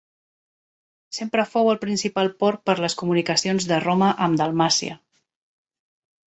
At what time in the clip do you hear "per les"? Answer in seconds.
2.71-2.95